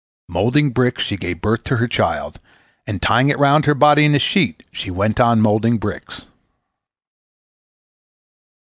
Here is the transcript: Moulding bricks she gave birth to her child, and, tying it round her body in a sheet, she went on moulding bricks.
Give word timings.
Moulding 0.27 0.71
bricks 0.71 1.03
she 1.03 1.15
gave 1.15 1.41
birth 1.41 1.63
to 1.65 1.75
her 1.77 1.87
child, 1.87 2.39
and, 2.87 3.03
tying 3.03 3.29
it 3.29 3.37
round 3.37 3.65
her 3.67 3.75
body 3.75 4.03
in 4.03 4.15
a 4.15 4.17
sheet, 4.17 4.63
she 4.71 4.89
went 4.89 5.19
on 5.19 5.41
moulding 5.41 5.77
bricks. 5.77 6.25